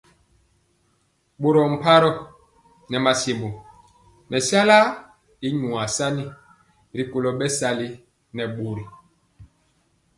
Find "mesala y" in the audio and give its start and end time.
4.29-5.47